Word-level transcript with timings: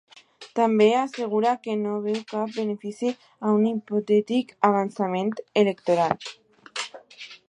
També 0.59 0.85
assegura 0.99 1.51
que 1.67 1.73
no 1.81 1.97
veu 2.05 2.15
cap 2.31 2.55
benefici 2.55 3.11
a 3.49 3.53
un 3.59 3.67
hipotètic 3.73 4.55
avançament 4.71 5.33
electoral. 5.65 6.19